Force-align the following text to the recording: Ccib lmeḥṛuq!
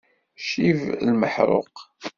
Ccib 0.39 0.79
lmeḥṛuq! 1.07 1.75